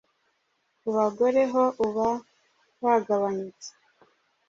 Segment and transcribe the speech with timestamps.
[0.79, 2.09] ku bagore ho uba
[2.83, 3.69] wagabanyutse